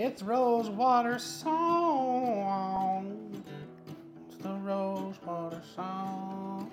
[0.00, 1.44] It's Rosewater Song.
[4.28, 6.70] It's the Rosewater Song.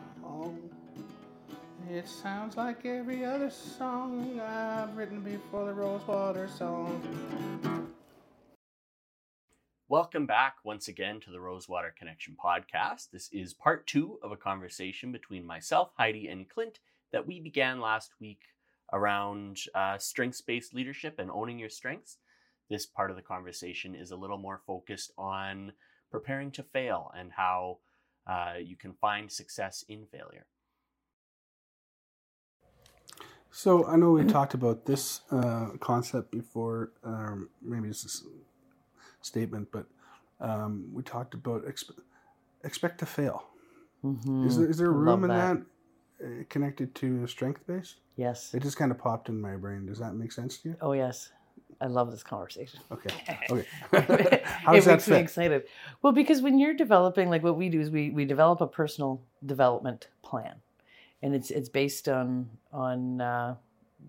[1.89, 7.89] It sounds like every other song I've written before the Rosewater Song.
[9.88, 13.10] Welcome back once again to the Rosewater Connection podcast.
[13.12, 16.78] This is part two of a conversation between myself, Heidi, and Clint
[17.12, 18.42] that we began last week
[18.94, 22.18] around uh, strengths based leadership and owning your strengths.
[22.70, 25.73] This part of the conversation is a little more focused on
[26.12, 27.80] preparing to fail and how
[28.27, 30.48] uh, you can find success in failure.
[33.52, 36.91] So I know we talked about this uh, concept before.
[37.05, 38.27] Um, maybe it's a
[39.21, 39.85] statement, but
[40.41, 41.98] um, we talked about exp-
[42.66, 43.45] expect to fail.
[44.04, 44.48] Mm-hmm.
[44.48, 45.57] Is there is there room in that.
[46.20, 48.02] that, uh, connected to strength based?
[48.18, 48.54] Yes.
[48.54, 49.85] It just kind of popped in my brain.
[49.85, 50.76] Does that make sense to you?
[50.82, 51.32] Oh yes.
[51.81, 52.79] I love this conversation.
[52.91, 53.09] Okay.
[53.91, 54.41] Okay.
[54.43, 55.63] How it does that makes me excited.
[56.01, 59.21] Well, because when you're developing, like what we do is we we develop a personal
[59.45, 60.55] development plan,
[61.21, 63.55] and it's it's based on on uh,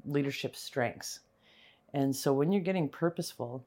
[0.05, 1.20] leadership strengths,
[1.92, 3.64] and so when you're getting purposeful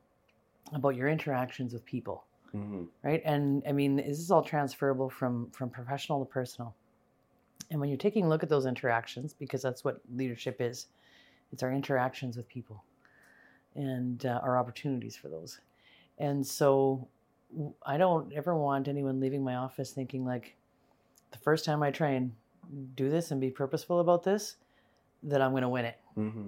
[0.73, 2.25] about your interactions with people,
[2.55, 2.85] Mm-hmm.
[3.03, 3.21] right?
[3.25, 6.73] And I mean, this is all transferable from from professional to personal.
[7.69, 10.87] And when you're taking a look at those interactions, because that's what leadership is,
[11.51, 12.83] it's our interactions with people
[13.75, 15.59] and uh, our opportunities for those.
[16.17, 17.07] And so
[17.85, 20.55] I don't ever want anyone leaving my office thinking like,
[21.31, 22.31] the first time I try and
[22.95, 24.55] do this and be purposeful about this,
[25.23, 26.47] that I'm going to win it Mm-hmm.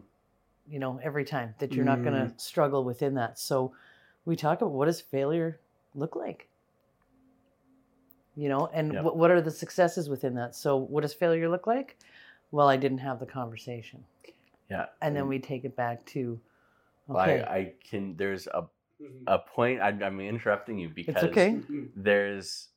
[0.67, 3.37] you know, every time that you're not going to struggle within that.
[3.39, 3.73] So
[4.25, 5.59] we talk about what does failure
[5.95, 6.47] look like?
[8.35, 9.01] You know, and Yeah.
[9.01, 10.55] what, what are the successes within that?
[10.55, 11.97] So what does failure look like?
[12.51, 14.03] Well, I didn't have the conversation.
[14.69, 14.87] Yeah.
[15.01, 16.39] And then we take it back to,
[17.15, 18.63] okay, I can, there's a,
[19.27, 21.59] a point, I, I'm interrupting you because it's okay.
[21.95, 22.69] there's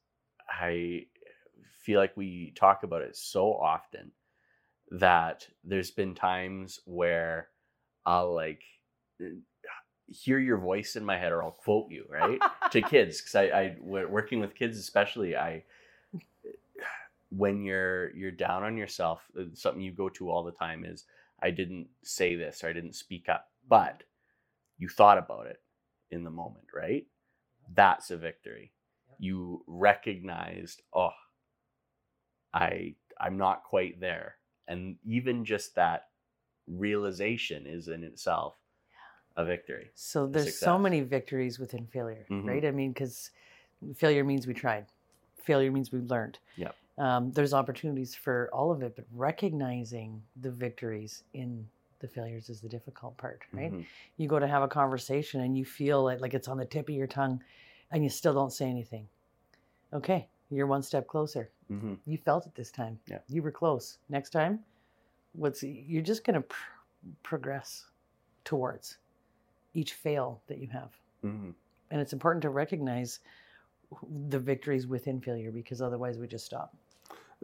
[0.49, 1.07] i
[1.81, 4.11] feel like we talk about it so often
[4.91, 7.49] that there's been times where
[8.06, 8.62] i'll like
[10.06, 12.41] hear your voice in my head or i'll quote you right
[12.71, 15.65] to kids because I, I working with kids especially i
[17.31, 21.05] when you're you're down on yourself uh, something you go to all the time is
[21.43, 23.49] i didn't say this or i didn't speak up.
[23.67, 24.03] But
[24.79, 25.61] you thought about it
[26.11, 27.07] in the moment right
[27.75, 28.73] that's a victory
[29.19, 31.11] you recognized oh
[32.53, 34.37] i i'm not quite there
[34.69, 36.09] and even just that
[36.67, 38.55] realization is in itself
[39.37, 42.47] a victory So there's so many victories within failure, Mhm.
[42.47, 42.65] right?
[42.65, 43.33] I mean, because
[43.97, 44.87] failure means we tried,
[45.43, 46.39] failure means we learned.
[46.56, 46.77] Yep.
[46.99, 51.69] Um, there's opportunities for all of it, but recognizing the victories in
[52.04, 53.72] the failures is the difficult part, right?
[53.72, 53.87] Mhm.
[54.19, 56.88] You go to have a conversation and you feel like, like it's on the tip
[56.88, 57.42] of your tongue
[57.91, 59.09] and you still don't say anything.
[59.92, 61.50] Okay, you're one step closer.
[61.70, 61.98] Mhm.
[62.04, 63.00] You felt it this time.
[63.06, 63.20] Yeah.
[63.28, 63.98] You were close.
[64.10, 64.64] Next time,
[65.32, 66.70] what's you're just going to pr-
[67.22, 67.87] progress
[68.44, 68.98] towards
[69.72, 70.93] each fail that you have.
[71.22, 71.54] Mhm.
[71.91, 73.20] And it's important to recognize
[74.28, 76.76] the victories within failure because otherwise we just stop.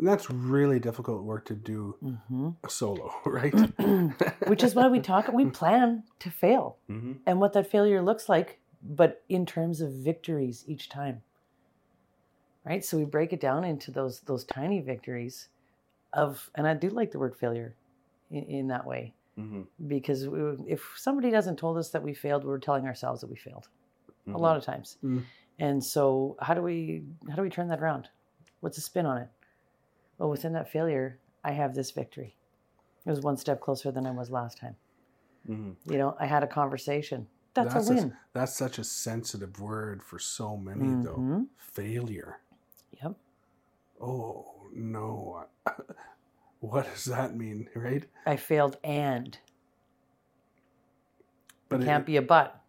[0.01, 3.53] And that's really difficult work to do hmm solo, right?
[4.49, 7.19] Which is why we talk, we plan to fail Mhm.
[7.27, 11.21] and what that failure looks like, but in terms of victories each time.
[12.65, 12.83] Right?
[12.83, 15.49] So we break it down into those those tiny victories
[16.15, 17.75] of, and I do like the word failure
[18.31, 19.67] in, in that way Mhm.
[19.87, 23.37] because we, if somebody doesn't told us that we failed, we're telling ourselves that we
[23.37, 23.69] failed
[24.29, 24.97] a lot of times.
[25.05, 25.25] Mm.
[25.59, 28.09] And so how do we how do we turn that around?
[28.61, 29.29] What's the spin on it?
[30.21, 32.37] Well, within that failure, I have this victory.
[33.07, 34.77] It was one step closer than I was last time.
[35.49, 35.77] Mhm.
[35.87, 37.27] You know, I had a conversation.
[37.55, 38.17] That's, That's a a- win.
[38.35, 41.17] That's such a sensitive word for so many, though.
[41.17, 41.47] Mhm.
[41.57, 42.41] Failure.
[43.03, 43.15] Yep.
[43.99, 45.47] Oh no.
[46.61, 48.05] what does that mean, right?
[48.27, 49.39] I failed and
[51.71, 52.60] But it it- can't be a but.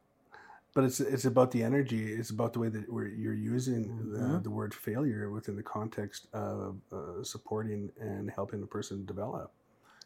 [0.74, 2.14] But it's it's about the energy.
[2.14, 4.44] It's about the way that we're, you're using the, Mhm.
[4.44, 9.52] the word failure within the context of uh, supporting and helping the person develop,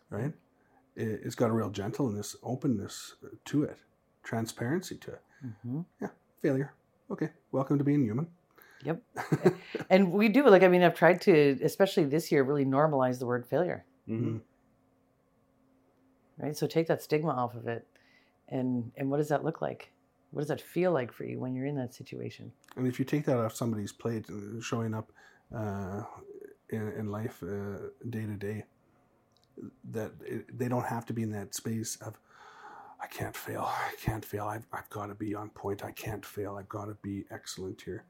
[0.09, 0.33] right?
[0.95, 3.15] It, it's got a real gentleness, openness
[3.45, 3.77] to it,
[4.23, 5.21] transparency to it.
[5.61, 5.81] hmm
[6.41, 6.73] Failure.
[7.11, 8.27] Okay, welcome to being human.
[8.83, 9.01] Yep.
[9.89, 13.25] And we do like I mean I've tried to especially this year really normalize the
[13.27, 13.85] word failure.
[14.07, 14.41] Mhm.
[16.37, 16.55] Right?
[16.57, 17.85] So take that stigma off of it.
[18.49, 19.91] And and what does that look like?
[20.35, 22.51] What does that feel like for you when you're in that situation?
[22.75, 25.13] And if you take that off somebody's plate, uh, showing up
[25.55, 26.01] uh,
[26.69, 28.65] in, in life uh, day to day,
[29.91, 32.19] that it, they don't have to be in that space of,
[33.01, 33.63] I can't fail.
[33.65, 34.43] I can't fail.
[34.43, 35.85] I've, I've got to be on point.
[35.85, 36.57] I can't fail.
[36.57, 38.03] I've got to be excellent here.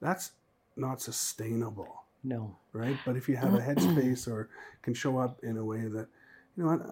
[0.00, 0.30] That's
[0.76, 2.56] not sustainable, No.
[2.72, 2.96] right?
[3.04, 4.48] But if you have a headspace or
[4.82, 6.06] can show up in a way that,
[6.56, 6.82] you know what,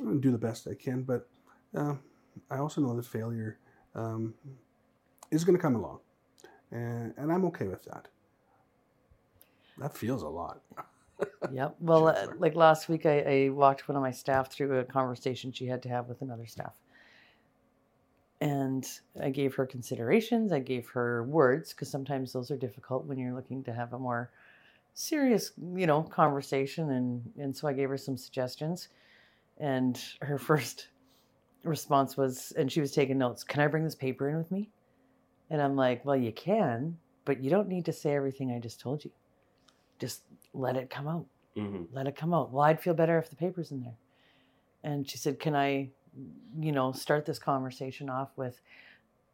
[0.00, 1.28] I'm going to do the best I can, but
[1.76, 1.94] uh,
[2.50, 3.58] I also know that failure
[3.96, 4.34] um,
[5.30, 5.98] is going to come along.
[6.70, 8.08] And, and I'm okay with that.
[9.78, 10.60] That feels a lot.
[11.50, 11.76] Yep.
[11.80, 15.50] Well, uh, like last week, I, I walked one of my staff through a conversation
[15.50, 16.74] she had to have with another staff.
[18.42, 18.86] And
[19.22, 23.32] I gave her considerations, I gave her words, because sometimes those are difficult when you're
[23.32, 24.30] looking to have a more
[24.92, 26.90] serious, you know, conversation.
[26.90, 28.88] And, and so I gave her some suggestions.
[29.56, 30.88] And her first
[31.66, 34.70] response was, and she was taking notes, Can I bring this paper in with me?
[35.50, 38.80] And I'm like, Well, you can, but you don't need to say everything I just
[38.80, 39.10] told you.
[39.98, 40.22] Just
[40.54, 41.26] let it come out
[41.56, 42.52] hmm let it come out.
[42.52, 43.96] Well, I'd feel better if the paper's in there.
[44.84, 45.90] And she said, Can I,
[46.58, 48.60] you know, start this conversation off with,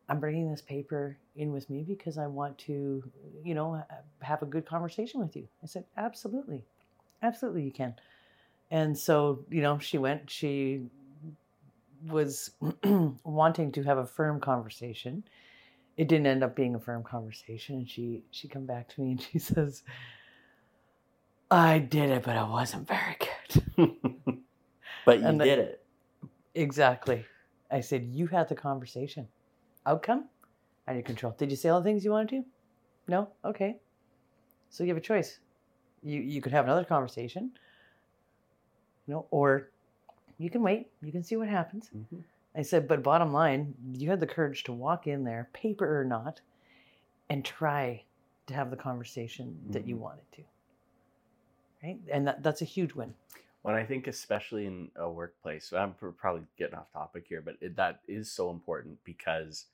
[0.08, 3.02] I'm bringing this paper in with me because I want to,
[3.44, 3.82] you know,
[4.20, 5.48] have a good conversation with you.
[5.62, 6.64] I said, Absolutely.
[7.22, 7.94] Absolutely, you can.
[8.70, 10.82] And so, you know, she went, she
[12.06, 12.50] was
[13.24, 15.24] wanting to have a firm conversation.
[15.96, 17.76] It didn't end up being a firm conversation.
[17.76, 19.82] And she, she come back to me and she says,
[21.50, 23.96] I did it, but I wasn't very good.
[25.04, 25.84] but you And the- did it.
[26.54, 27.24] exactly.
[27.70, 29.28] I said, You had the conversation.
[29.86, 30.28] Outcome?
[30.86, 31.34] Out of your control.
[31.36, 32.44] Did you say all the things you wanted to?
[33.08, 33.28] No?
[33.44, 33.76] Okay.
[34.70, 35.38] So you have a choice.
[36.02, 37.52] You you could have another conversation.
[39.06, 39.71] You know, or
[40.42, 40.88] you can wait.
[41.02, 41.90] You can see what happens.
[41.94, 42.24] Mhm.
[42.54, 46.04] I said, but bottom line, you had the courage to walk in there, paper or
[46.04, 46.40] not,
[47.30, 48.04] and try
[48.46, 50.00] to have the conversation that you Mhm.
[50.00, 50.44] wanted to.
[51.82, 52.00] Right?
[52.10, 53.14] And that, that's a huge win.
[53.62, 57.76] When I think, especially in a workplace, I'm probably getting off topic here, but it,
[57.76, 59.66] that is so important because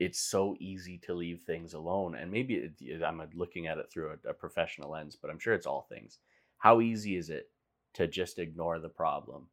[0.00, 2.16] it's so easy to leave things alone.
[2.16, 5.54] And maybe it, I'm looking at it through a, a professional lens, but I'm sure
[5.54, 6.18] it's all things.
[6.58, 7.51] How easy is it
[7.94, 9.48] to just ignore the problem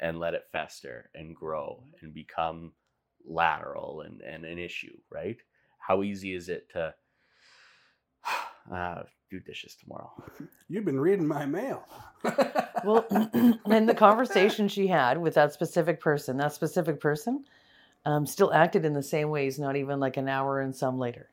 [0.00, 2.72] and let it fester and grow and become
[3.26, 5.38] lateral and, and an issue, right?
[5.78, 6.94] How easy is it to
[8.72, 10.10] uh, do dishes tomorrow?
[10.68, 11.84] You've been reading my mail.
[12.84, 13.06] Well,
[13.70, 17.44] and the conversation she had with that specific person, that specific person,
[18.04, 21.28] um, still acted in the same ways, not even like an hour and some later.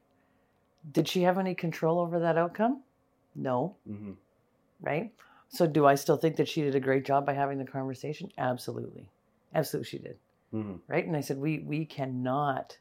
[0.91, 2.83] Did she have any control over that outcome?
[3.35, 4.11] No, hmm
[4.81, 5.11] right?
[5.53, 8.31] So, do I still think that she did a great job by having the conversation?
[8.39, 9.07] Absolutely,
[9.53, 10.17] absolutely, she did.
[10.49, 11.05] hmm Right?
[11.05, 12.79] And I said, we we cannot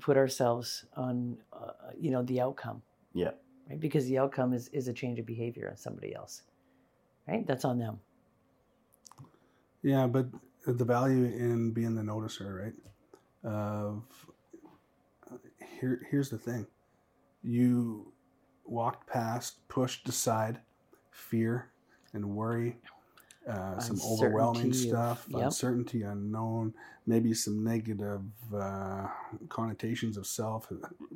[0.00, 2.82] put ourselves on, uh, you know, the outcome,
[3.14, 3.30] Yeah.
[3.70, 3.80] right?
[3.80, 6.42] Because the outcome is is a change of behavior on somebody else,
[7.26, 7.46] right?
[7.46, 8.00] That's on them.
[9.82, 10.26] Yeah, but
[10.66, 12.74] the value in being the noticer, right?
[13.50, 14.02] Of
[15.80, 16.66] here, here's the thing:
[17.42, 18.12] you
[18.64, 20.60] walked past, pushed aside
[21.10, 21.72] fear
[22.14, 22.76] and worry,
[23.48, 25.42] uh, some overwhelming Uncertainty of- stuff, yep.
[25.44, 26.74] uncertainty, unknown,
[27.06, 28.22] maybe some negative
[28.54, 29.06] uh,
[29.48, 30.70] connotations of self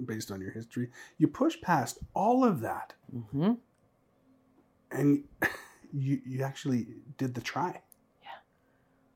[0.07, 0.89] based on your history.
[1.19, 2.95] You push past all of that,
[3.31, 3.53] hmm
[4.91, 5.25] and
[5.93, 6.87] you you actually
[7.19, 7.81] did the try.
[8.23, 8.29] Yeah.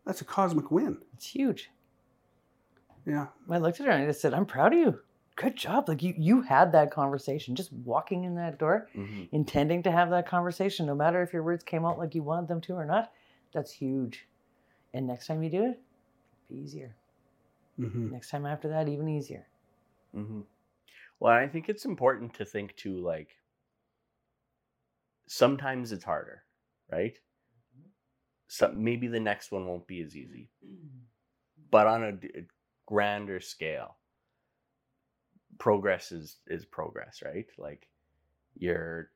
[0.04, 0.98] That's a cosmic win.
[1.14, 1.70] It's huge.
[3.06, 3.26] Yeah.
[3.48, 4.98] I looked at her and I just said, I'm proud of you.
[5.36, 5.88] Good job.
[5.88, 7.54] Like you, you had that conversation.
[7.54, 11.42] Just walking in that door, hmm intending to have that conversation, no matter if your
[11.42, 13.12] words came out like you wanted them to or not,
[13.52, 14.26] that's huge.
[14.94, 15.80] And next time you do it,
[16.48, 16.94] be easier.
[17.76, 19.46] hmm Next time after that, even easier.
[20.14, 20.40] hmm
[21.20, 23.36] Well, I think it's important to think too, like
[25.28, 26.44] sometimes it's harder,
[26.90, 27.18] right?
[28.48, 30.50] Some maybe the next one won't be as easy,
[31.70, 32.18] but on a
[32.86, 33.96] grander scale,
[35.58, 37.46] progress is is progress, right?
[37.58, 37.88] Like
[38.58, 39.10] you're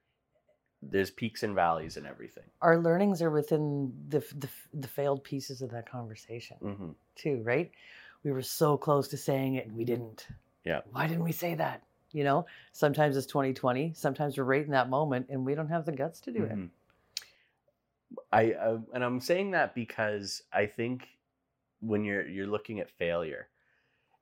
[0.83, 2.45] there's peaks and valleys and everything.
[2.63, 7.71] Our learnings are within the, the, the failed pieces of that conversation, hmm too, right?
[8.25, 10.27] We were so close to saying it and we didn't.
[10.65, 10.81] Yeah.
[10.91, 11.83] Why didn't we say that?
[12.13, 13.93] You know, sometimes it's 2020.
[13.95, 16.57] Sometimes we're right in that moment and we don't have the guts to do it.
[16.57, 16.71] Mhm.
[18.33, 21.09] I uh, and I'm saying that because I think
[21.81, 23.49] when you're you're looking at failure,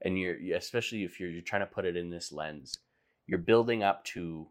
[0.02, 2.78] and you're you- especially if you're you're trying to put it in this lens,
[3.26, 4.48] you're building up to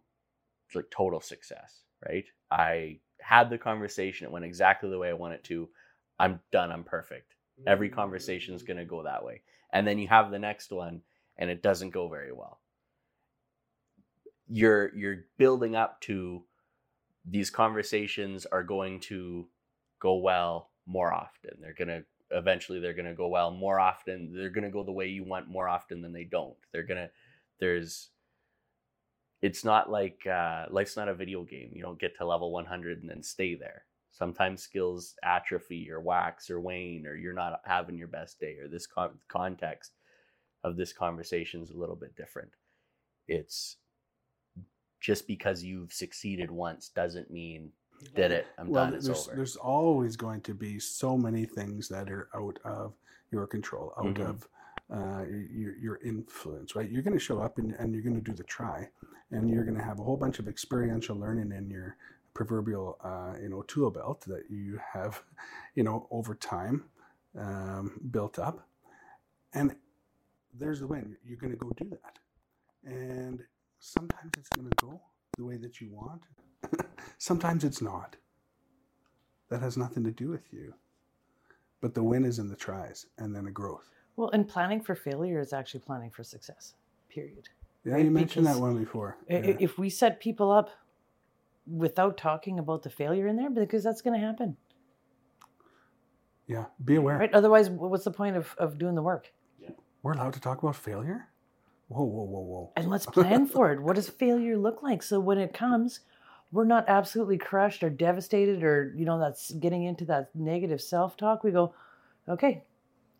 [0.76, 2.26] like total success, right?
[2.52, 5.70] I had the conversation; it went exactly the way I want it to.
[6.20, 6.72] I'm done.
[6.72, 7.36] I'm perfect.
[7.66, 8.68] Every conversation is mm.
[8.68, 9.42] going to go that way,
[9.74, 11.02] and then you have the next one,
[11.38, 12.60] and it doesn't go very well.
[14.48, 16.44] You're you're building up to
[17.30, 19.48] these conversations are going to
[20.00, 21.52] go well more often.
[21.60, 24.84] They're going to eventually they're going to go well more often they're going to go
[24.84, 26.58] the way you want more often than they don't.
[26.72, 27.10] They're going to
[27.60, 28.10] there's
[29.42, 31.70] it's not like uh, life's not a video game.
[31.74, 33.84] You don't get to level 100 and then stay there.
[34.12, 38.68] Sometimes skills atrophy or wax or wane or you're not having your best day or
[38.68, 39.92] this con- context
[40.64, 42.50] of this conversation is a little bit different.
[43.28, 43.78] It's
[45.00, 47.72] just because you've succeeded once doesn't mean
[48.16, 51.46] did it i'm well, done it's there's, over there's always going to be so many
[51.46, 52.94] things that are out of
[53.32, 54.30] your control, out Mhm.
[54.30, 54.48] of
[54.90, 56.90] uh, your, your influence, right?
[56.90, 58.88] You're going to show up and, and you're going to do the try,
[59.32, 61.98] and you're going to have a whole bunch of experiential learning in your
[62.34, 65.22] proverbial, uh, you know, tool belt that you have,
[65.76, 66.86] you know, over time
[67.38, 68.66] um, built up,
[69.54, 69.76] and
[70.54, 71.18] there's the win.
[71.26, 72.18] You're going to go do that,
[72.86, 73.44] and
[73.80, 75.02] sometimes it's going to go
[75.38, 76.22] the way that you want.
[77.18, 78.16] sometimes it's not.
[79.50, 80.74] That has nothing to do with you.
[81.80, 83.90] But the win is in the tries and then the growth.
[84.16, 86.74] Well, and planning for failure is actually planning for success.
[87.10, 87.48] Period.
[87.86, 89.18] Yeah, Right, you mentioned that one before.
[89.30, 89.56] I- Yeah.
[89.60, 90.70] If we set people up
[91.68, 94.58] without talking about the failure in there, because that's going to happen,
[96.48, 97.18] yeah, be aware.
[97.18, 97.34] right?
[97.34, 99.32] Otherwise, what's the point of, of doing the work?
[99.62, 99.70] Yeah.
[100.02, 101.28] We're allowed to talk about failure?
[101.90, 102.72] Whoa, whoa, whoa, whoa.
[102.76, 103.82] And let's plan for it.
[103.82, 105.04] What does failure look like?
[105.04, 106.00] So when it comes,
[106.52, 111.18] we're not absolutely crushed or devastated or, you know, that's getting into that negative self
[111.18, 111.44] talk.
[111.44, 111.74] We go,
[112.30, 112.64] okay,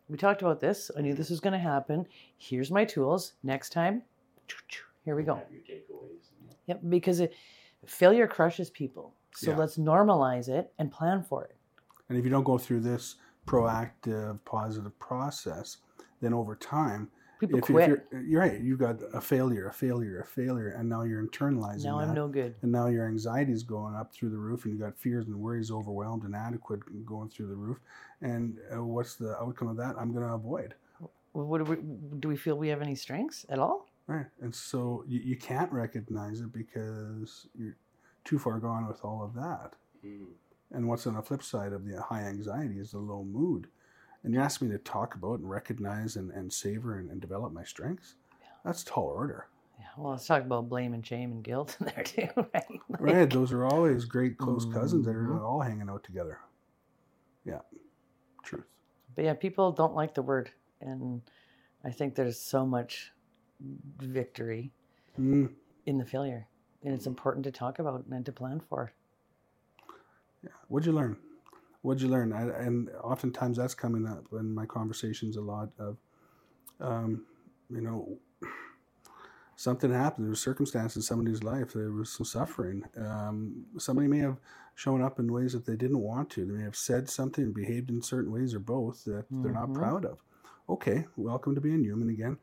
[0.08, 0.90] we talked about this.
[0.96, 2.06] I knew this was going to happen.
[2.38, 3.34] Here's my tools.
[3.42, 4.02] Next time,
[5.04, 5.34] here we go.
[5.34, 6.28] Have your takeaways.
[6.66, 7.34] Yep, because it,
[7.86, 9.14] failure crushes people.
[9.34, 9.58] So Yeah.
[9.58, 11.56] let's normalize it and plan for it.
[12.08, 13.16] And if you don't go through this
[13.46, 15.78] proactive, positive process,
[16.20, 17.90] then over time, People if, quit.
[17.90, 21.24] if you're, you're right, you got a failure, a failure, a failure, and now you're
[21.24, 22.08] internalizing now that.
[22.08, 22.54] I'm no good.
[22.62, 25.36] and now your anxiety is going up through the roof and you got fears and
[25.36, 27.78] worries overwhelmed and inadequate going through the roof
[28.22, 30.74] and uh, what's the outcome of that i'm going to avoid
[31.32, 31.76] What do we,
[32.18, 33.86] do we feel we have any strengths at all?
[34.08, 37.76] right and so you, you can't recognize it because you're
[38.24, 39.74] too far gone with all of that
[40.06, 40.26] Mm.
[40.72, 43.66] and what's on the flip side of the high anxiety is the low mood
[44.24, 47.52] and you ask me to talk about and recognize and, and savor and, and develop
[47.52, 48.16] my strengths
[48.64, 49.46] that's tall order
[49.78, 52.80] Yeah, well, let's talk about blame and shame and guilt in there too, right?
[52.88, 56.38] Like, right those are always great close cousins that are all hanging out together
[57.44, 57.60] yeah
[58.42, 58.66] truth
[59.14, 61.22] But yeah, people don't like the word, and
[61.84, 63.12] I think there's so much
[64.00, 64.72] victory
[65.18, 65.50] Mm.
[65.86, 66.46] in the failure,
[66.84, 68.92] and it's important to talk about and to plan for.
[70.44, 70.50] Yeah.
[70.68, 71.16] What'd you learn?
[71.82, 72.32] What'd you learn?
[72.32, 75.96] I, and oftentimes that's coming up in my conversations a lot of,
[76.80, 77.24] um,
[77.70, 78.18] you know,
[79.56, 80.26] something happened.
[80.26, 81.72] There was circumstance in somebody's life.
[81.72, 82.84] There was some suffering.
[82.96, 84.38] Um, somebody may have
[84.74, 86.44] shown up in ways that they didn't want to.
[86.44, 89.74] They may have said something behaved in certain ways or both that they're not Mhm.
[89.74, 90.22] proud of.
[90.68, 92.38] Okay, welcome to being human again.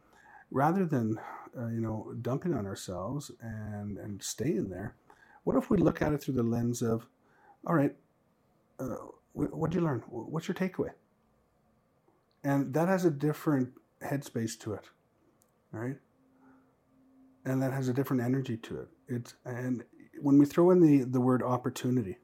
[0.51, 1.19] Rather than,
[1.57, 4.95] uh, you know, dumping on ourselves and, and staying there,
[5.43, 7.05] what if we look at it through the lens of,
[7.67, 7.95] all right,
[8.79, 8.95] uh,
[9.35, 10.01] what did you learn?
[10.07, 10.91] What's your takeaway?
[12.43, 13.73] And that has a different
[14.03, 14.85] headspace to it,
[15.71, 15.97] right?
[17.45, 18.87] And that has a different energy to it.
[19.07, 19.83] It's and
[20.21, 22.17] when we throw in the the word opportunity,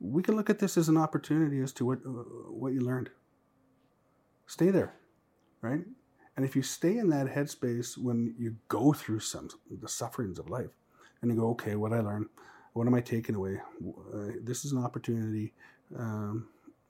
[0.00, 1.98] we can look at this as an opportunity as to what
[2.50, 3.10] what you learned.
[4.46, 4.94] Stay there,
[5.60, 5.84] right?
[6.36, 10.50] And if you stay in that headspace when you go through some the sufferings of
[10.50, 10.70] life,
[11.20, 12.26] and you go, okay, what I learned,
[12.72, 13.60] what am I taking away?
[14.12, 15.52] Uh, this is an opportunity
[15.98, 16.48] um,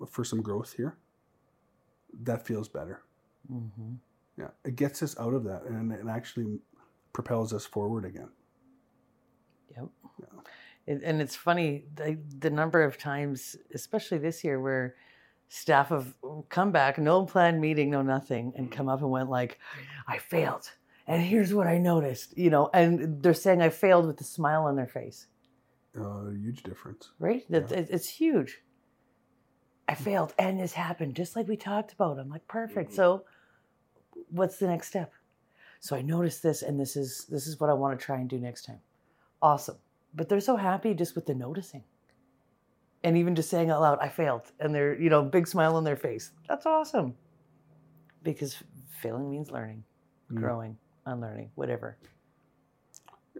[0.09, 0.97] for some growth here.
[2.23, 3.02] That feels better.
[3.50, 3.94] Mm-hmm.
[4.38, 6.59] Yeah, it gets us out of that, and it actually
[7.12, 8.28] propels us forward again.
[9.76, 9.88] Yep.
[10.21, 10.40] Yeah.
[10.87, 14.97] It, and it's funny the, the number of times, especially this year, where
[15.49, 16.14] staff have
[16.49, 19.59] come back, no planned meeting, no nothing, and come up and went like,
[20.09, 20.71] "I failed,
[21.06, 24.64] and here's what I noticed," you know, and they're saying I failed with a smile
[24.64, 25.26] on their face,
[25.99, 27.12] Uh, huge difference.
[27.18, 27.44] right?
[27.50, 27.78] That Yeah.
[27.78, 28.62] it, it's huge.
[29.89, 32.19] I failed, and this happened just like we talked about.
[32.19, 32.93] I'm like, perfect.
[32.93, 32.95] Mhm.
[32.95, 33.25] So,
[34.31, 35.12] what's the next step?
[35.81, 38.29] So I noticed this, and this is this is what I want to try and
[38.31, 38.81] do next time.
[39.43, 39.77] Awesome.
[40.15, 41.83] But they're so happy just with the noticing.
[43.03, 44.53] And even just saying out loud, I failed.
[44.61, 46.31] And they're, you know, big smile on their face.
[46.49, 47.17] That's awesome.
[48.23, 48.62] Because
[49.01, 49.83] failing means learning,
[50.31, 50.37] Mm.
[50.37, 51.97] growing, unlearning, whatever.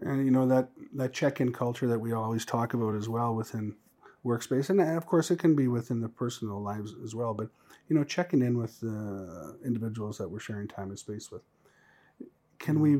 [0.01, 3.73] and you know that that check-in culture that we always talk about as well within
[4.25, 7.49] workspace and of course it can be within the personal lives as well but
[7.89, 11.41] you know checking in with the individuals that we're sharing time and space with
[12.59, 12.95] can we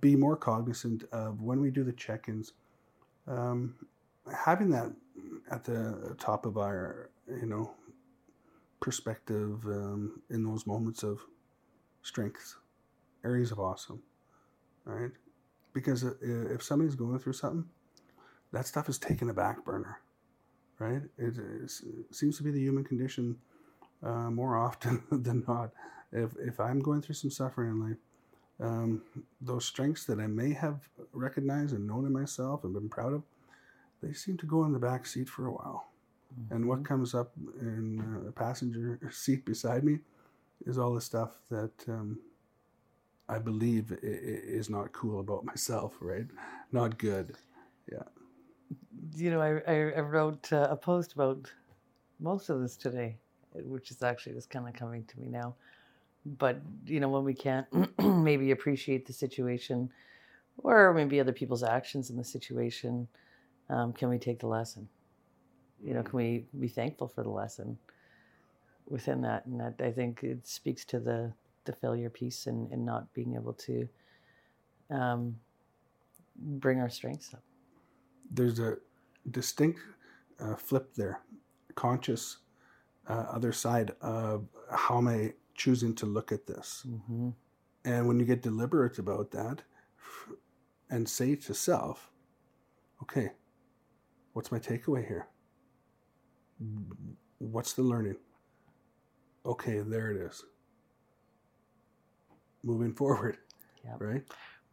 [0.00, 2.54] be more cognizant of when we do the check-ins
[3.26, 3.74] um,
[4.32, 4.90] having that
[5.50, 7.74] at the top of our you know
[8.84, 11.20] perspective um, in those moments of
[12.02, 12.56] strength,
[13.24, 14.02] areas of awesome,
[14.84, 15.10] right?
[15.72, 17.64] Because if somebody's going through something,
[18.52, 20.00] that stuff is taking a back burner,
[20.78, 21.02] right?
[21.18, 21.70] It, it
[22.10, 23.36] seems to be the human condition
[24.02, 25.70] uh, more often than not.
[26.12, 27.96] If, if I'm going through some suffering in life,
[28.60, 29.02] um,
[29.40, 33.22] those strengths that I may have recognized and known in myself and been proud of,
[34.02, 35.88] they seem to go in the back seat for a while.
[36.50, 39.98] And what comes up in uh, the passenger seat beside me
[40.66, 42.18] is all the stuff that um,
[43.28, 46.26] I believe is not cool about myself, right?
[46.72, 47.36] Not good.
[49.16, 51.50] You know, I, I, I wrote uh, a post about
[52.20, 53.16] most of this today,
[53.52, 55.54] which is actually just kind of coming to me now.
[56.26, 57.66] But, you know, when we can't
[58.02, 59.90] maybe appreciate the situation
[60.58, 63.06] or maybe other people's actions in the situation,
[63.68, 64.88] um, can we take the lesson?
[65.82, 67.76] You know, can we be thankful for the lesson
[68.86, 69.44] within that?
[69.46, 71.32] And that, I think it speaks to the,
[71.64, 73.88] the failure piece and, and not being able to
[74.90, 75.36] um,
[76.36, 77.42] bring our strengths up.
[78.30, 78.76] There's a
[79.30, 79.80] distinct
[80.40, 81.20] uh, flip there,
[81.76, 82.38] conscious
[83.08, 86.86] uh, other side of how am I choosing to look at this.
[87.08, 87.30] hmm
[87.84, 89.62] And when you get deliberate about that
[90.90, 92.10] and say to self,
[93.02, 93.30] okay,
[94.34, 95.28] what's my takeaway here?
[97.38, 98.16] What's the learning?
[99.46, 100.44] Okay, there it is.
[102.64, 103.38] Moving forward,
[103.84, 104.00] Yep.
[104.00, 104.24] right?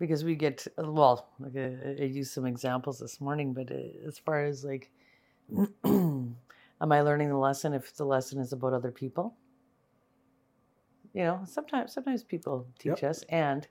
[0.01, 4.17] Because we get well like I, I used some examples this morning but uh, as
[4.17, 4.89] far as like
[5.85, 6.35] am
[6.81, 9.35] i learning the lesson if the lesson is about other people
[11.13, 13.11] you know sometimes sometimes people teach Yep.
[13.11, 13.67] us and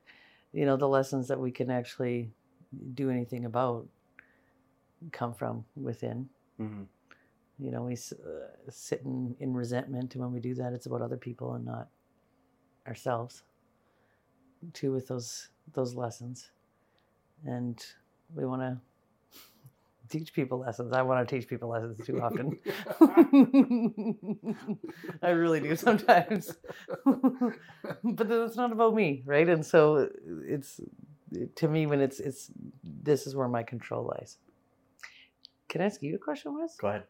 [0.53, 2.31] you know the lessons that we can actually
[2.95, 3.89] do anything about
[5.11, 6.29] come from within
[6.61, 6.87] Mhm.
[7.59, 11.03] you know we uh, sit in, in resentment and when we do that it's about
[11.03, 11.89] other people and not
[12.87, 13.43] ourselves
[14.73, 16.51] too with those those lessons.
[17.45, 17.85] And
[18.35, 18.79] we want to
[20.09, 20.93] teach people lessons.
[20.93, 22.59] I want to teach people lessons too often.
[25.23, 26.55] I really do sometimes.
[28.03, 29.49] But then it's not about me right?
[29.49, 30.09] And so
[30.47, 30.81] it's
[31.57, 32.51] to me when it's it's
[32.83, 34.37] this is where my control lies.
[35.69, 36.77] Can i ask you a question wes?
[36.77, 37.05] Go ahead.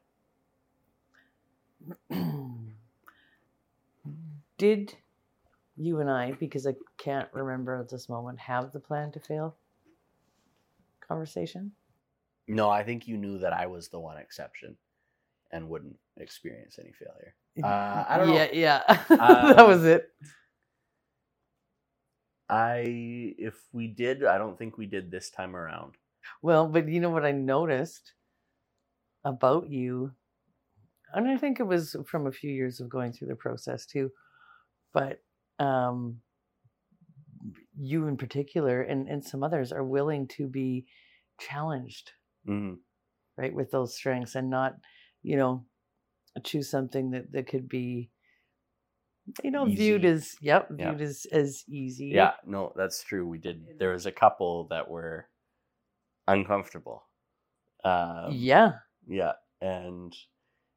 [4.58, 4.94] did
[5.76, 9.56] you and I, because I can't remember at this moment, have the plan to fail
[11.06, 11.72] conversation?
[12.48, 14.76] No, I think you knew that I was the one exception
[15.52, 17.34] and wouldn't experience any failure.
[17.62, 18.34] Uh, I don't know.
[18.34, 18.82] yeah, yeah.
[19.08, 20.08] that Um, was it.
[22.48, 25.94] I, if we did, I don't think we did this time around.
[26.42, 28.12] Well, but you know what I noticed
[29.24, 30.12] about you,
[31.12, 34.10] and I think it was from a few years of going through the process too,
[34.92, 35.20] but
[35.60, 36.22] um,
[37.76, 40.86] you in particular and, and some others are willing to be
[41.38, 42.12] challenged
[42.46, 42.74] hmm
[43.36, 44.76] right with those strengths and not
[45.22, 45.64] you know
[46.44, 48.10] choose something that that could be
[49.42, 50.96] you know viewed as yep Yeah.
[50.96, 53.26] viewed as as easy Yeah, no, that's true.
[53.26, 53.78] We did.
[53.78, 55.28] There was a couple that were
[56.28, 57.06] uncomfortable.
[57.84, 60.16] Um, yeah yeah, and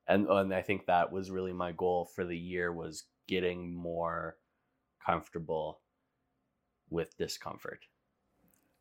[0.08, 4.38] and and I think that was really my goal for the year was getting more
[5.06, 5.82] comfortable
[6.90, 7.80] with discomfort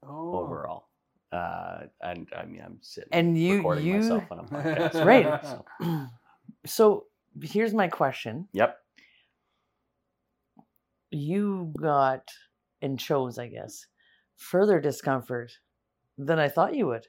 [0.04, 0.88] Oh, overall.
[1.30, 5.44] Uh, and I mean, I'm sitting And you- recording you- myself on a podcast, Right.
[5.80, 6.06] so-
[6.66, 7.06] so
[7.40, 8.48] here's my question.
[8.52, 8.76] Yep.
[11.10, 12.26] you got
[12.80, 13.86] and chose i guess
[14.36, 15.52] further discomfort
[16.18, 17.06] than i thought you would.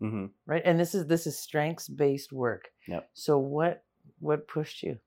[0.00, 0.62] Hmm right?
[0.64, 2.68] And this is this is strengths based work.
[2.88, 3.08] Yep.
[3.14, 3.84] so what
[4.18, 4.98] what pushed you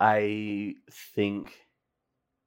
[0.00, 0.76] I
[1.14, 1.52] think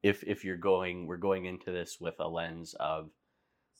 [0.01, 3.11] if if you're going, we're going into this with a lens of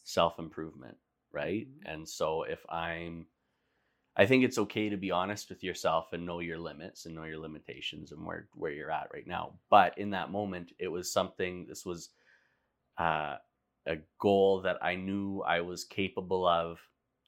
[0.04, 0.98] self improvement,
[1.32, 1.68] right?
[1.86, 3.26] And so if I'm,
[4.16, 7.24] I think it's okay to be honest with yourself and know your limits and know
[7.24, 9.56] your limitations and where where you're at right now.
[9.70, 11.66] But in that moment, it was something.
[11.68, 12.10] This was
[13.00, 13.38] uh,
[13.88, 16.80] a goal that I knew I was capable of.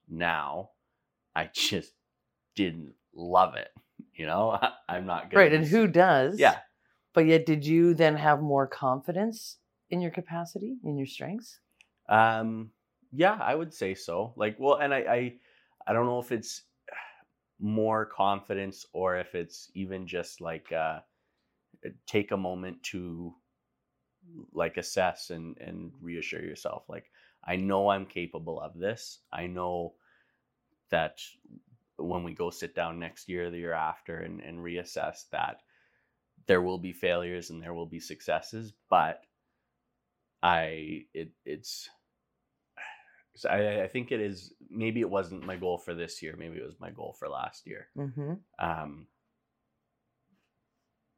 [0.08, 0.70] Now,
[1.36, 1.94] I just
[2.56, 3.70] didn't love it.
[4.14, 6.60] You know, I'm not gonna right and who does Yeah,
[7.14, 9.58] But yet, did you then have more confidence
[9.90, 11.60] in your capacity, in your strengths?
[12.10, 12.72] Um,
[13.14, 14.34] yeah, I would say so.
[14.36, 15.34] Like, well, and I, I,
[15.88, 16.64] I don't know if it's
[17.60, 21.00] more confidence or if it's even just like uh,
[22.06, 23.34] take a moment to
[24.54, 26.84] like assess and and reassure yourself.
[26.90, 27.12] Like,
[27.44, 29.20] I know I'm capable of this.
[29.32, 29.94] I know
[30.90, 31.20] that
[31.98, 35.62] when we go sit down next year, the year after, and, and reassess that
[36.48, 39.22] there will be failures and there will be successes, but
[40.44, 41.90] I it it's
[43.50, 46.66] I, I think it is maybe it wasn't my goal for this year, maybe it
[46.66, 47.88] was my goal for last year.
[47.98, 48.34] Mm-hmm.
[48.60, 49.08] Um,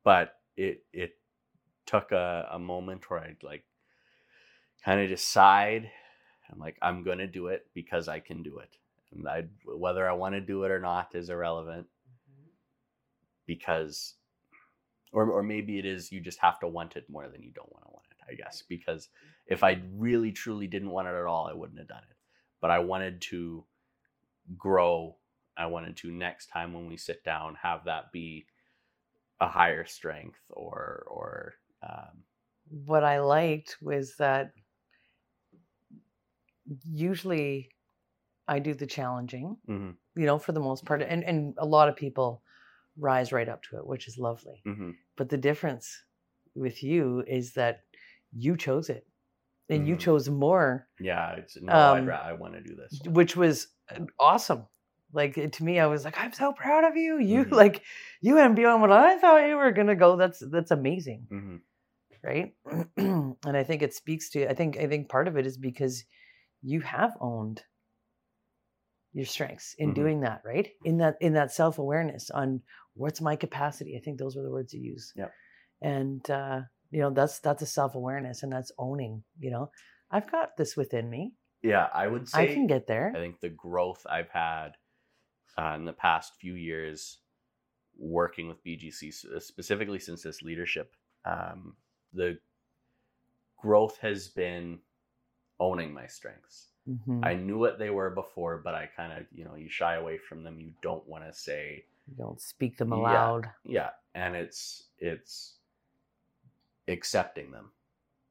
[0.03, 1.11] but it it
[1.85, 3.63] took a, a moment where I'd like
[4.83, 5.89] kind of decide
[6.51, 8.77] I'm like I'm gonna do it because I can do it,
[9.27, 11.87] I whether I want to do it or not is irrelevant
[13.45, 14.15] because,
[15.13, 17.71] or or maybe it is you just have to want it more than you don't
[17.71, 18.17] want to want it.
[18.31, 19.09] I guess because
[19.47, 22.17] if I really truly didn't want it at all, I wouldn't have done it.
[22.61, 23.65] But I wanted to
[24.57, 25.17] grow.
[25.57, 28.47] I wanted to next time when we sit down have that be
[29.39, 32.23] a higher strength or or um,
[32.69, 34.53] What I liked was that
[36.85, 37.69] usually
[38.47, 41.89] I do the challenging, mhm, you know, for the most part, and and a lot
[41.89, 42.43] of people
[42.97, 44.61] rise right up to it, which is lovely.
[44.65, 44.95] mhm.
[45.17, 46.03] But the difference
[46.55, 47.83] with you is that
[48.33, 49.07] you chose it,
[49.69, 49.99] and you Mhm.
[49.99, 53.01] chose more yeah, it's no, Um, ra- I want to do this.
[53.07, 54.67] which was uh, awesome.
[55.13, 57.19] Like to me, I was like, I'm so proud of you.
[57.19, 57.51] You Mhm.
[57.51, 57.83] like
[58.21, 60.15] you went beyond what I thought you were gonna go.
[60.17, 61.57] That's that's amazing, hmm
[62.23, 62.55] right?
[62.97, 64.49] and I think it speaks to.
[64.49, 66.03] I think I think part of it is because
[66.61, 67.63] you have owned
[69.17, 69.95] your strengths in Mhm.
[69.95, 70.69] doing that, right?
[70.83, 72.61] In that in that self awareness on
[72.93, 73.97] what's my capacity.
[73.97, 75.11] I think those were the words you use.
[75.15, 75.29] Yeah.
[75.81, 79.23] And uh, you know that's that's a self awareness and that's owning.
[79.39, 79.71] You know,
[80.11, 81.33] I've got this within me.
[81.63, 83.11] Yeah, I would say I can get there.
[83.15, 84.77] I think the growth I've had
[85.57, 87.19] uh, in the past few years
[87.97, 91.75] working with BGC, uh, specifically since this leadership, um,
[92.13, 92.39] the
[93.57, 94.79] growth has been
[95.59, 96.69] owning my strengths.
[96.87, 97.23] Mhm.
[97.23, 100.17] I knew what they were before, but I kind of, you know, you shy away
[100.17, 100.59] from them.
[100.59, 103.51] You don't want to say, You don't speak them aloud.
[103.65, 105.57] yeah, yeah, and it's it's
[106.87, 107.71] accepting them,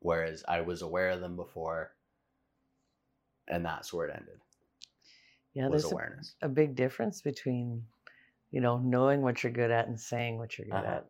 [0.01, 1.95] whereas I was aware of them before,
[3.49, 4.41] and that's where it ended.
[5.55, 5.99] Yeah, there's a,
[6.43, 7.87] a big difference between,
[8.51, 10.85] you know, knowing what you're good at and saying what you're good Uh-huh.
[10.85, 11.07] at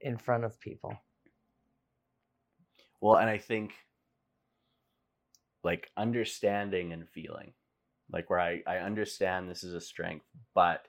[0.00, 0.98] in front of people.
[3.00, 3.74] Well, and I think
[5.68, 7.52] like understanding and feeling,
[8.10, 10.88] like where I, I understand this is a strength, but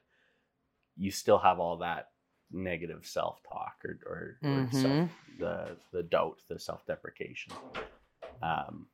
[0.95, 2.11] you still have all that
[2.49, 5.09] negative self talk or, or, or self, Mhm.
[5.37, 7.51] the, the doubt, the self deprecation.
[8.41, 8.87] Um,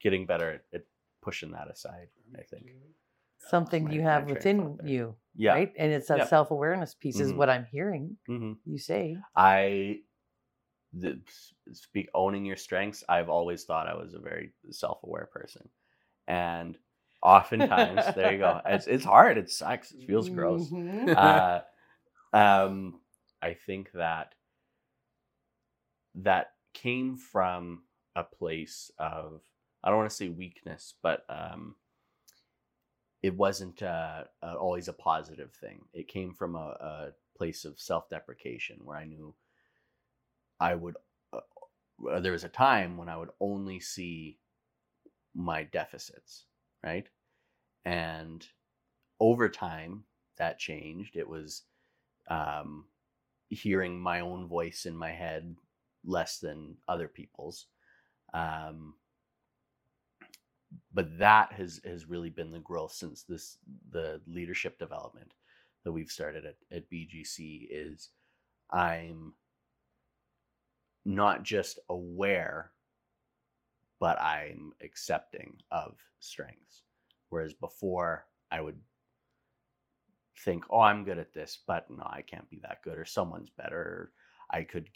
[0.00, 0.84] getting better at, at
[1.20, 2.70] pushing that aside, I think.
[3.36, 5.52] Something my- you my have within you, Yeah.
[5.52, 5.72] right?
[5.76, 6.28] And it's that Yep.
[6.28, 7.36] self awareness piece, is Mhm.
[7.36, 9.18] what I'm hearing hmm you say.
[9.36, 10.00] I
[10.92, 11.20] the
[11.72, 13.04] speak owning your strengths.
[13.08, 15.68] I've always thought I was a very self-aware person,
[16.28, 16.78] and
[17.22, 18.60] oftentimes there you go.
[18.66, 19.38] It's it's hard.
[19.38, 19.92] It sucks.
[19.92, 20.72] It feels gross.
[20.72, 21.10] Mhm.
[21.14, 21.60] Uh,
[22.32, 23.00] um,
[23.42, 24.34] I think that
[26.16, 27.82] that came from
[28.14, 29.42] a place of
[29.82, 31.76] I don't want to say weakness, but um,
[33.22, 35.84] it wasn't uh, always a positive thing.
[35.92, 39.34] It came from a, a place of self-deprecation where I knew
[40.60, 40.96] I would.
[41.32, 41.40] Uh,
[42.10, 44.38] uh, there was a time when I would only see
[45.34, 46.44] my deficits,
[46.84, 47.08] right?
[47.84, 48.46] And
[49.20, 50.04] over time,
[50.36, 51.16] that changed.
[51.16, 51.62] It was
[52.28, 52.86] um,
[53.48, 55.56] hearing my own voice in my head
[56.04, 57.66] less than other people's.
[58.34, 58.94] Um,
[60.92, 63.58] but that has has really been the growth since this
[63.90, 65.32] the leadership development
[65.84, 68.10] that we've started at, at BGC is
[68.70, 69.34] I'm
[71.06, 72.72] not just aware,
[74.00, 76.82] but I'm accepting of strengths.
[77.30, 78.78] Whereas before I would
[80.44, 83.50] think, oh, I'm good at this, but no, I can't be that good, or someone's
[83.50, 83.78] better.
[83.78, 84.12] Or
[84.50, 84.88] I could,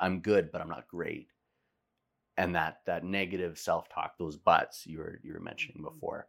[0.00, 1.28] I'm good, but I'm not great.
[2.36, 5.94] And that that negative self talk, those buts you were you were mentioning mm-hmm.
[5.94, 6.28] before,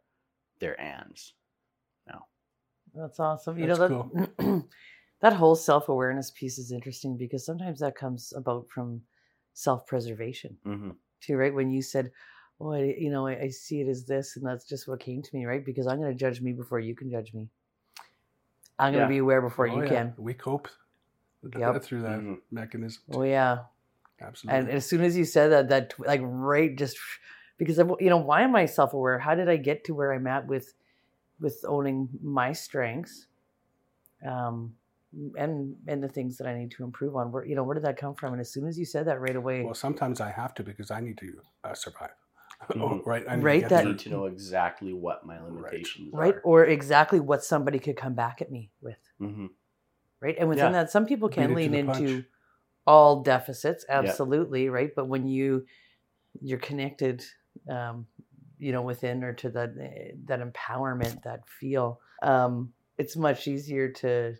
[0.60, 1.32] they're ands.
[2.06, 2.26] No,
[2.94, 3.58] That's awesome.
[3.58, 4.64] You That's know that
[5.22, 9.00] that whole self awareness piece is interesting because sometimes that comes about from
[9.54, 10.90] self preservation Mm-hmm.
[11.20, 11.54] too, right?
[11.54, 12.12] When you said,
[12.60, 15.22] "Oh, I, you know, I, I see it as this," and that's just what came
[15.22, 15.64] to me, right?
[15.64, 17.48] Because I'm going to judge me before you can judge me.
[18.78, 19.08] I'm going to Yeah.
[19.08, 19.88] be aware before Oh, you yeah.
[19.88, 20.14] can.
[20.18, 20.68] We cope
[21.42, 21.82] th- Yep.
[21.82, 22.40] through that Mhm.
[22.50, 23.02] mechanism.
[23.12, 23.64] Oh yeah,
[24.20, 24.58] Absolutely.
[24.60, 26.98] and as soon as you said that, that like right just
[27.58, 29.18] because I, you know why am I self aware?
[29.18, 30.74] How did I get to where I'm at with
[31.40, 33.26] with owning my strengths,
[34.24, 34.76] um,
[35.36, 37.32] and and the things that I need to improve on?
[37.32, 38.32] Where you know where did that come from?
[38.32, 40.90] And as soon as you said that right away, well, sometimes I have to because
[40.90, 41.32] I need to
[41.64, 42.10] uh, survive.
[42.70, 43.06] oh, Mhm.
[43.06, 43.24] right.
[43.28, 46.34] I need to Right, get that- I need to know exactly what my limitations right
[46.36, 46.40] are.
[46.44, 49.46] or exactly what somebody could come back at me with hmm
[50.20, 50.82] right and within Yeah.
[50.84, 52.26] that some people can it to lean into punch.
[52.86, 55.66] all deficits absolutely right but when you
[56.40, 57.24] you're connected
[57.68, 58.06] um
[58.58, 63.88] you know within or to that eh, that empowerment that feel um it's much easier
[63.90, 64.36] to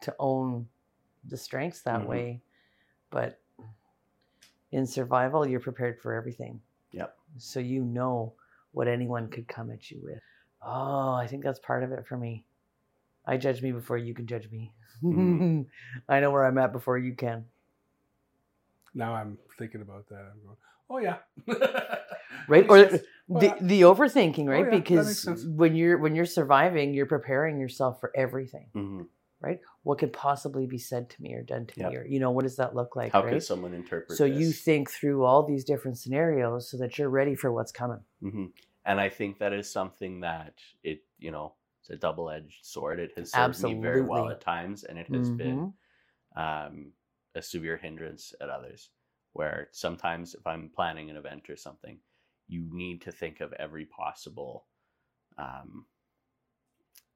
[0.00, 0.68] to own
[1.28, 2.06] the strengths that Mhm.
[2.06, 2.42] way
[3.10, 3.40] but
[4.72, 6.60] in survival you're prepared for everything
[6.92, 7.16] Yep.
[7.38, 8.32] so you know
[8.72, 10.20] what anyone could come at you with
[10.62, 12.44] oh i think that's part of it for me
[13.26, 15.66] i judge me before you can judge me Mhm.
[16.08, 17.46] i know where i'm at before you can
[18.92, 20.32] Now I'm thinking about that.
[20.32, 20.56] I'm going,
[20.90, 21.18] oh yeah.
[22.48, 23.02] right or sense.
[23.32, 23.56] Oh, the, yeah.
[23.60, 28.10] the overthinking Oh, right yeah, because when you're when you're surviving you're preparing yourself for
[28.16, 29.02] everything hmm
[29.40, 31.92] right what could possibly be said to me or done to Yep.
[31.92, 34.24] me or you know what does that look like How right could someone interpret so
[34.24, 34.38] this?
[34.38, 38.46] you think through all these different scenarios so that you're ready for what's coming hmm
[38.84, 42.98] And I think that is something that it, you know, it's a double edged sword.
[43.00, 45.74] It has served me very well at times, and it has been Mhm.
[46.36, 46.94] um,
[47.34, 48.90] a severe hindrance at others.
[49.32, 52.00] Where sometimes, if I'm planning an event or something,
[52.48, 54.66] you need to think of every possible
[55.38, 55.86] um,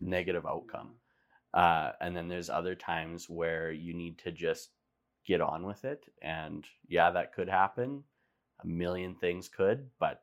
[0.00, 1.00] negative outcome.
[1.54, 4.70] Uh, and then there's other times where you need to just
[5.24, 6.04] get on with it.
[6.20, 8.02] And yeah, that could happen.
[8.62, 10.22] A million things could, but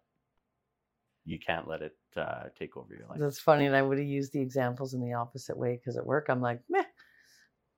[1.25, 3.19] you can't let it uh, take over your life.
[3.19, 6.05] That's funny, and I would have used the examples in the opposite way because at
[6.05, 6.83] work I'm like, meh,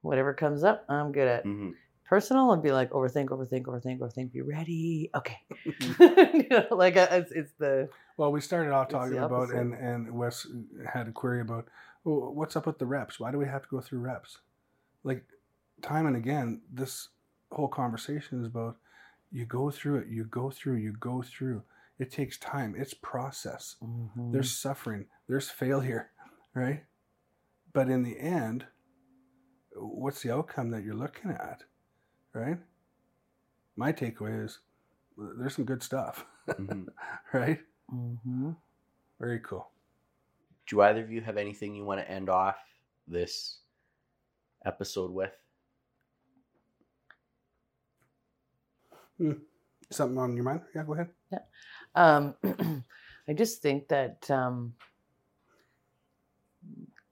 [0.01, 1.43] whatever comes up, I'm good at.
[1.43, 1.71] hmm
[2.05, 4.31] Personal, I'd be like, overthink, overthink, overthink, overthink.
[4.33, 5.39] Be ready, okay.
[5.99, 10.45] you know, like it's, it's the Well, we started off talking about, and and Wes
[10.93, 11.69] had a query about,
[12.03, 13.19] well, what's up with the reps?
[13.19, 14.39] Why do we have to go through reps?
[15.03, 15.23] Like,
[15.81, 17.09] time and again, this
[17.51, 18.77] whole conversation is about
[19.31, 21.63] you go through it, you go through, you go through.
[21.99, 22.75] It takes time.
[22.77, 23.75] It's process.
[23.83, 24.31] Mm-hmm.
[24.31, 25.05] There's suffering.
[25.27, 26.09] There's failure,
[26.53, 26.83] right?
[27.73, 28.65] But in the end,
[29.75, 31.63] what's the outcome that you're looking at,
[32.33, 32.57] right?
[33.75, 34.59] My takeaway is
[35.17, 36.87] there's some good stuff, Mhm.
[37.33, 37.59] right?
[37.89, 38.51] hmm
[39.19, 39.69] Very cool.
[40.73, 42.57] Do either of you have anything you want to end off
[43.07, 43.59] this
[44.65, 45.31] episode with?
[49.91, 50.61] Something on your mind?
[50.73, 51.09] Yeah, go ahead.
[51.31, 51.39] Yeah.
[51.93, 52.33] Um,
[53.27, 54.73] I just think that um,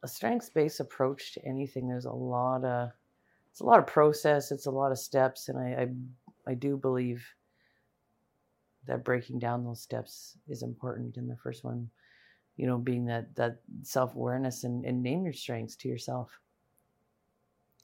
[0.01, 1.87] a strengths-based approach to anything.
[1.87, 2.89] There's a lot of
[3.51, 4.51] it's a lot of process.
[4.51, 5.83] It's a lot of steps, and I
[6.47, 7.23] I, I do believe
[8.87, 11.17] that breaking down those steps is important.
[11.17, 11.91] And the first one,
[12.57, 16.39] you know, being that that self-awareness and, and name your strengths to yourself.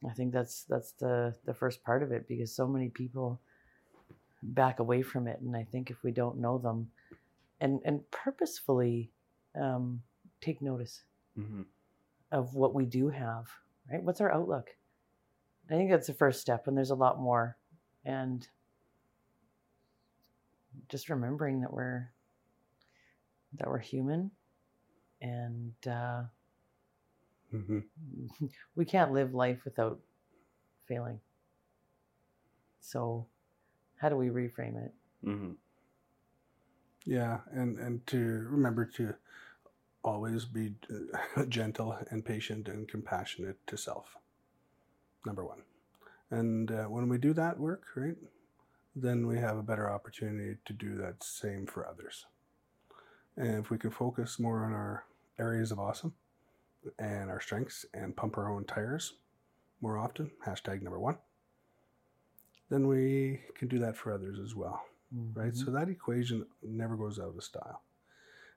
[0.07, 3.39] I think that's that's the the first part of it because so many people
[4.43, 6.89] back away from it, and I think if we don't know them,
[7.59, 9.11] and and purposefully
[9.59, 10.01] um,
[10.41, 11.03] take notice
[11.39, 11.61] Mm-hmm.
[12.31, 13.47] of what we do have,
[13.91, 14.01] right?
[14.03, 14.69] What's our outlook?
[15.69, 17.57] I think that's the first step, and there's a lot more.
[18.05, 18.47] And
[20.89, 22.11] just remembering that we're
[23.59, 24.31] that we're human,
[25.21, 26.23] and uh,
[27.51, 27.79] hmm
[28.75, 29.99] we can't live life without
[30.87, 31.19] failing.
[32.81, 33.27] So,
[33.97, 34.93] how do we reframe it?
[35.25, 35.53] Mm-hmm.
[37.05, 39.15] Yeah, and and to remember to
[40.03, 40.75] always be
[41.37, 44.17] uh, gentle and patient and compassionate to self.
[45.25, 45.63] Number one,
[46.31, 48.17] and uh, when we do that work, right,
[48.95, 52.25] then we have a better opportunity to do that same for others.
[53.37, 55.05] And if we can focus more on our
[55.39, 56.13] areas of awesome
[56.99, 59.13] and our strengths and pump our own tires
[59.81, 61.17] more often, hashtag number one,
[62.69, 64.83] then we can do that for others as well
[65.35, 65.53] right?
[65.53, 65.65] Mhm.
[65.65, 67.81] So that equation never goes out of style.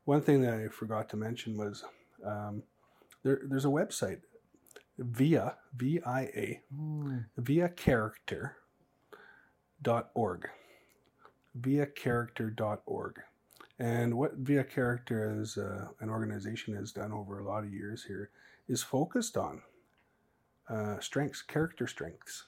[0.05, 1.85] One thing that I forgot to mention was
[2.25, 2.65] um,
[3.23, 4.23] there, there's a website,
[4.99, 7.27] via v i a Mm.
[7.37, 8.57] via character
[9.81, 10.51] dot org,
[11.55, 13.23] via character dot org,
[13.81, 18.05] and what via character as uh, an organization has done over a lot of years
[18.05, 18.31] here
[18.69, 19.63] is focused on
[20.69, 22.45] uh, strengths, character strengths,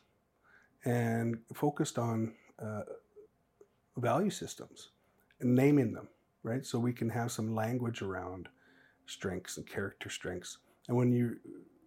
[0.85, 2.83] and focused on uh,
[3.97, 4.91] value systems
[5.41, 6.07] and naming them,
[6.43, 6.67] right?
[6.67, 8.49] So we can have some language around
[9.07, 10.59] strengths and character strengths.
[10.87, 11.39] And when you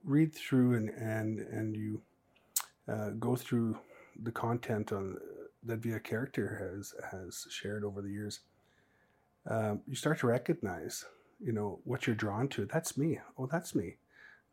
[0.03, 2.01] read through and and and you
[2.91, 3.77] uh, go through
[4.23, 5.17] the content on
[5.63, 8.39] that Via Character has has shared over the years,
[9.47, 11.05] um, you start to recognize,
[11.39, 12.65] you know, what you're drawn to.
[12.65, 13.19] That's me.
[13.37, 13.97] Oh, that's me.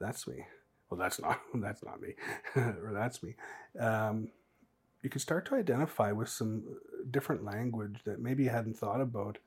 [0.01, 0.45] That's me.
[0.91, 1.41] Well, that's not.
[1.55, 2.15] That's not me.
[2.57, 3.35] or that's me.
[3.79, 4.29] Um,
[5.03, 6.65] you can start to identify with some
[7.11, 9.39] different language that maybe you hadn't thought about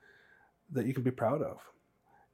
[0.72, 1.60] that you can be proud of.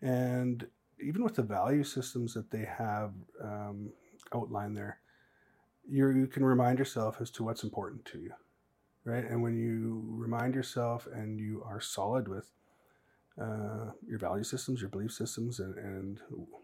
[0.01, 0.67] And
[1.01, 3.93] even with the value systems that they have um,
[4.35, 4.99] outlined there,
[5.89, 8.33] you you can remind yourself as to what's important to you,
[9.05, 9.25] right?
[9.25, 12.51] And when you remind yourself and you are solid with
[13.41, 16.21] uh, your value systems, your belief systems, and, and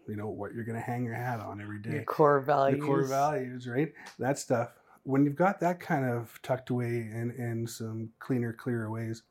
[0.07, 1.91] you know what you're going to hang your hat on every day.
[1.91, 2.79] Your core values.
[2.79, 3.93] The core values, right?
[4.19, 4.71] That stuff.
[5.03, 9.23] When you've got that kind of tucked away in, in some cleaner, clearer ways,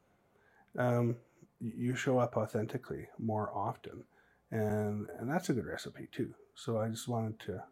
[0.76, 1.16] um,
[1.60, 4.04] you show up authentically more often,
[4.50, 6.34] and and that's a good recipe too.
[6.54, 7.62] So I just wanted to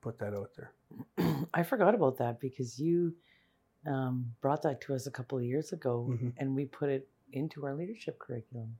[0.00, 0.72] put that out there.
[1.54, 3.14] I forgot about that because you
[3.86, 6.32] um, brought that to us a couple of years ago, Mhm.
[6.38, 8.76] and we put it into our leadership curriculum.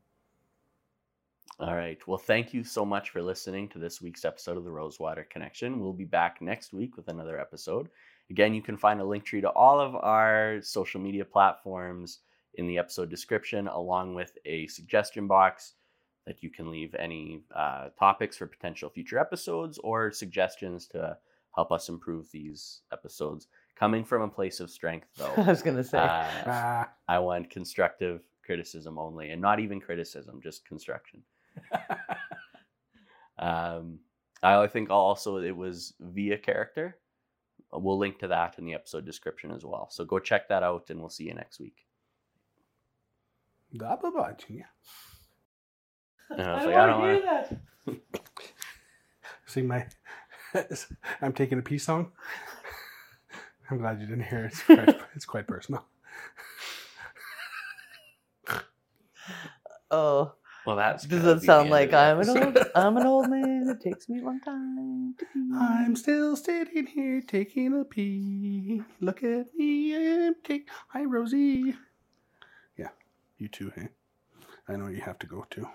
[1.60, 1.98] All right.
[2.08, 5.78] Well, thank you so much for listening to this week's episode of the Rosewater Connection.
[5.78, 7.90] We'll be back next week with another episode.
[8.30, 12.20] Again, you can find a link tree to all of our social media platforms
[12.54, 15.74] in the episode description, along with a suggestion box
[16.26, 21.18] that you can leave any uh, topics for potential future episodes or suggestions to
[21.54, 23.48] help us improve these episodes.
[23.76, 25.98] Coming from a place of strength, though, I was gonna say.
[25.98, 31.22] uh, Ah, I want constructive criticism only, and not even criticism, just construction.
[33.40, 34.00] Um,
[34.42, 36.98] I think also it was VIA Character.
[37.72, 39.88] We'll link to that in the episode description as well.
[39.90, 41.86] So go check that out, and we'll see you next week.
[43.76, 44.36] da ba ba,
[46.30, 47.56] And I was like, I don't want that.
[49.46, 49.86] Sing my.
[51.22, 52.12] I'm taking a peace song.
[53.70, 54.52] I'm glad you didn't hear it.
[54.52, 55.84] It's quite, it's quite personal.
[59.92, 60.32] Oh,
[60.70, 62.58] Well, that's does be sound like I'm an old.
[62.76, 63.68] I'm an old man?
[63.68, 65.16] It takes me a long time.
[65.18, 65.50] To pee.
[65.52, 68.80] I'm still sitting here taking a pee.
[69.00, 70.68] Look at me, I'm take.
[70.90, 71.74] Hi, Rosie.
[72.78, 72.90] Yeah,
[73.38, 73.72] you too.
[73.74, 73.88] Hey,
[74.68, 75.66] I know you have to go too.